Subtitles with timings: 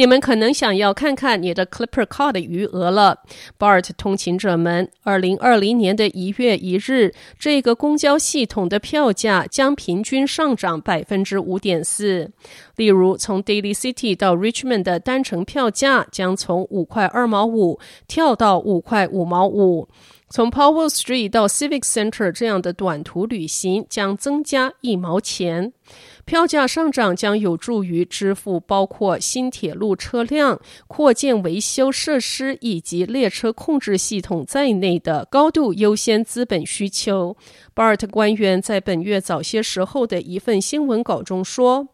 [0.00, 3.18] 你们可能想要看看你的 Clipper Card 余额了
[3.58, 12.30] ，BART 通勤者们，二零二零年的一月一日，这个公交系统的票价将平均上涨百分之五点四。
[12.76, 17.78] 例如，从 Daily City 到 Richmond 的单程票价将从五块二毛五
[18.08, 19.86] 跳到五块五毛五，
[20.30, 25.74] 从 Powell Street 到 Civic Center 这样的短途旅行将增加一毛钱。
[26.30, 37.36] 票价上涨将有助于支付包括新铁路车辆扩建维修设施以及列车控制系统在内的高度优先资本需求。
[37.74, 41.88] BART 官员在本月早些时候的一份新闻稿中说。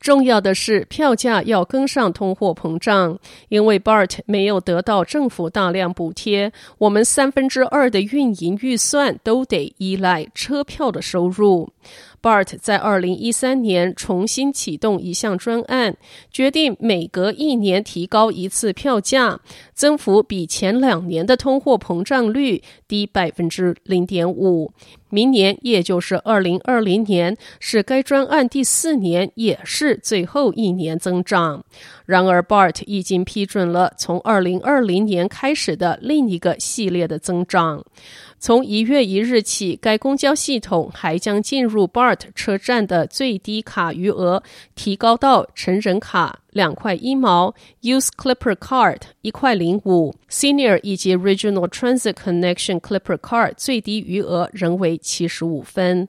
[0.00, 3.18] 重要的是，票价要跟上通货膨胀，
[3.48, 11.72] 因为 BART 没有得到政府大量补贴，我们三分之二的运营预算都得依赖车票的收入。
[12.22, 15.96] BART 在二零一三年重新启动一项专案，
[16.30, 19.40] 决定每隔一年提高一次票价，
[19.74, 24.72] 增幅比前两年的通货膨胀率低百分之零点五。
[25.10, 31.62] 明年，也就是二零二零年，是该专案第四年，也是最后一年增长。
[32.06, 37.84] 然而，BART 已经批准了从二零二零年开始的另一个系列的增长。
[38.42, 44.42] 从一月一日起，该公交系统还将进入 BART 车站的最低卡余额
[44.74, 56.08] 提高到成人卡两块一毛，Youth Clipper Card 一块零五，Senior 以及 Regional Transit Connection Clipper Card 最低余额仍为七十五分。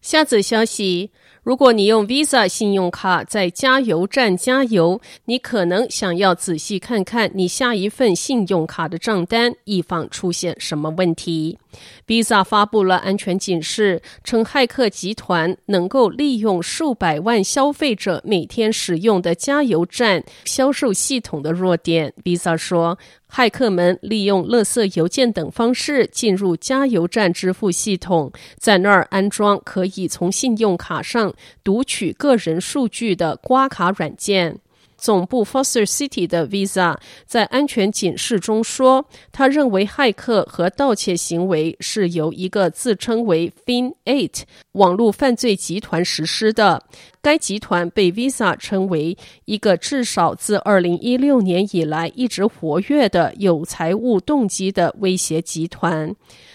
[0.00, 1.10] 下则消息。
[1.44, 11.58] 如果你用 Visa 信用卡在加油站加油，你可能想要仔细看看你下一份信用卡的账单，以防出现什么问题。
[12.06, 22.14] Visa 发布了安全警示，称骇客集团能够利用数百万消费者每天使用的加油站销售系统的弱点。
[22.22, 22.96] Visa 说，
[23.28, 34.58] 骇客们利用垃圾邮件等方式进入加油站支付系统，在那儿安装可以从信用卡上读取个人数据的刮卡软件。
[34.96, 36.96] 总部 Foster City 的 Visa
[37.26, 46.84] 在安全警示中说，他认为骇客和盗窃行为是由一个自称为 Fin8 网络犯罪集团实施的。
[47.20, 56.14] 该集团被 Visa 称为一个至少自2016年以来一直活跃的有财务动机的威胁集团。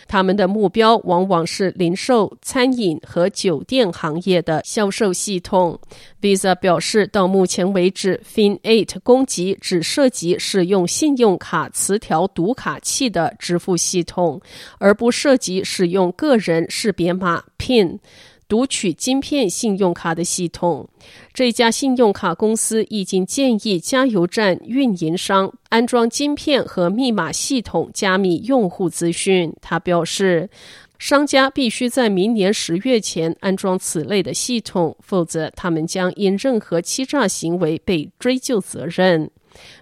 [0.10, 5.80] 他们的目标往往是零售、餐饮和酒店行业的销售系统。
[6.20, 14.42] Visa 表示，到目前为止，Fin8 攻击只涉及使用信用卡磁条读卡器的支付系统，
[14.80, 18.00] 而不涉及使用个人识别码 PIN。
[18.50, 20.90] 读取晶片信用卡的系统，
[21.32, 29.54] 这家信用卡公司已经建议加油站运营商安装晶片和密码系统，加密用户资讯。
[29.62, 30.50] 他表示，
[30.98, 39.30] 商家必须在明年十月前安装此类的系统，否则他们将因任何欺诈行为被追究责任。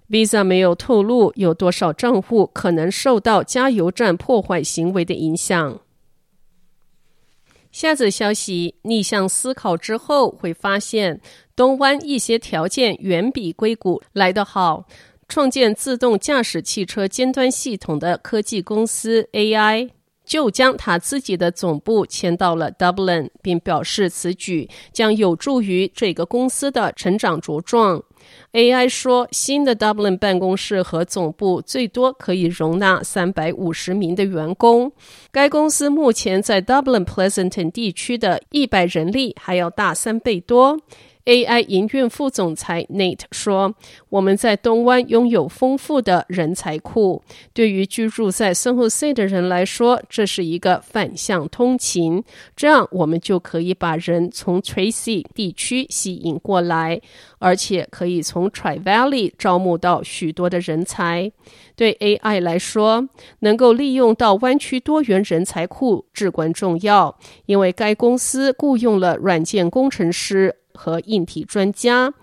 [0.10, 5.80] Visa 没有透露有多少账户可能受到加油站破坏行为的影响。
[7.78, 11.22] 下则消息，逆向思考之后会发现，
[11.56, 14.88] 东湾一些条件远比硅谷来得好。
[15.28, 19.92] 创建自动驾驶汽车尖端系统的科技公司 AI
[20.26, 28.04] 就将他自己的总部迁到了 Dublin，并表示此举将有助于这个公司的成长茁壮。
[28.54, 34.92] AI 说，新的 Dublin 办公室和总部最多可以容纳三百五十名的员工。
[35.32, 40.80] 该公司目前在 Dublin Pleasanton 地区的一百人力还要大三倍多。
[41.28, 43.76] AI 营运副总裁 Nate 说
[44.08, 47.22] ：“我们在东湾拥有丰富的人才库，
[47.52, 52.24] 对于居住在 San Jose 的人来说，这是一个反向通勤，
[52.56, 57.02] 这样我们就可以把人从 Tracy 地区吸引过来，
[57.40, 61.30] 而且可以从 Tri-Valley 招募到许多的人才。
[61.76, 63.10] 对 AI 来说，
[63.40, 72.14] 能够利用到湾区多元人才库至关重要，因为该公司雇佣了软件工程师。”和硬体专家。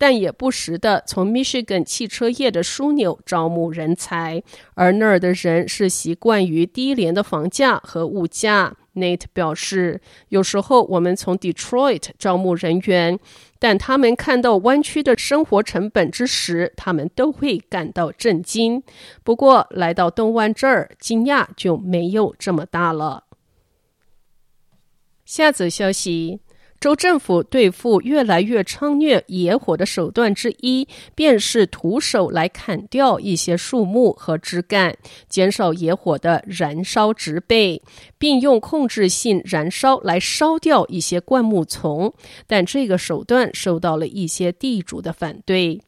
[0.00, 4.40] 但也不时地从 Michigan 汽车业的枢纽招募人才，
[4.74, 8.76] 而那儿的人是习惯于低廉的房价和物价。
[8.94, 13.18] Nate 表示，有时候我们从 Detroit 招募人员，
[13.58, 18.84] 但他们看到湾区的生活成本之时，他们都会感到震惊。
[19.24, 23.24] 不过来到东湾这儿，惊讶就没有这么大了。
[25.24, 26.38] 下则消息。
[26.80, 30.86] 州政府对付越来越猖獗野火的手段之一，
[31.16, 34.96] 便是徒手来砍掉一些树木和枝干，
[35.28, 37.82] 减少野火的燃烧植被，
[38.16, 42.14] 并用控制性燃烧来烧掉一些灌木丛。
[42.46, 45.80] 但这个手段受到了一些地主的反对。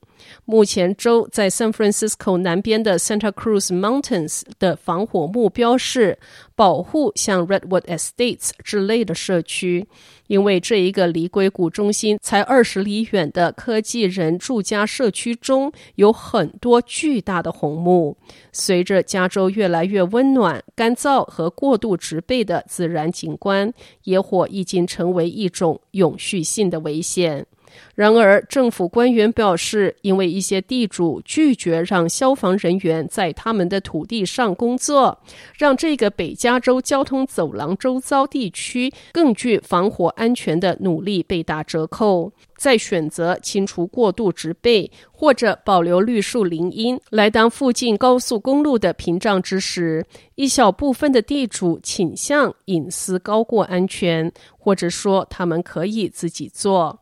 [0.44, 6.18] 目前，州在 San Francisco 南边的 Santa Cruz Mountains 的防火目标是
[6.54, 9.86] 保护像 Redwood Estates 之类的社区，
[10.26, 18.16] 因为这一个离硅谷中心才二十里远的科技人住家社区中有很多巨大的红木。
[18.52, 23.72] 随着加州越来越温暖、干燥和过度植被的自然景观，
[24.04, 27.46] 野火已经成为一种永续性的危险。
[27.94, 35.18] 然而，政府官员表示，因为一些地主拒绝让消防人员在他们的土地上工作，
[35.56, 42.32] 让这个北加州交通走廊周遭地区更具防火安全的努力被打折扣。
[42.56, 57.00] 在选择清除过度植被或者保留绿树林荫来当附近高速公路的屏障之时，一小部分的地主倾向隐私高过安全，或者说他们可以自己做。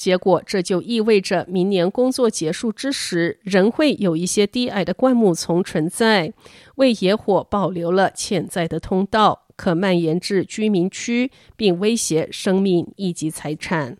[0.00, 6.32] 结果，这就意味着明年工作结束之时，仍会有一些低矮的灌木丛存在，
[6.76, 13.98] 为野火保留了潜在的通道，可蔓延至居民区，并威胁生命以及财产。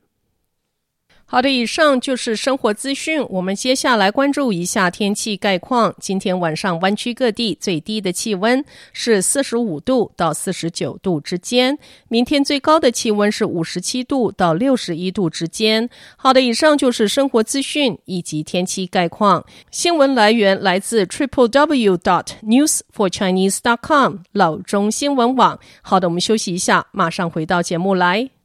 [1.32, 3.24] 好的，以上就是生活资讯。
[3.28, 5.94] 我们接下来关注一下天气概况。
[6.00, 11.78] 今天晚上湾区各地最低的气温是四十五度到四十九度之间，
[12.08, 15.88] 明天最高的气温是五十七度到六十一度之间。
[16.16, 19.46] 好的，以上就是生活资讯以及天气概况。
[19.70, 25.56] 新闻来源来自 triple w dot news for chinese dot com 老中新闻网。
[25.80, 28.30] 好的，我们休息一下，马上回到节目来。